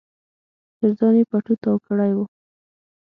تر 0.77 0.89
ځان 0.97 1.13
يې 1.19 1.23
پټو 1.29 1.53
تاو 1.61 1.77
کړی 1.85 2.11
و. 2.15 2.19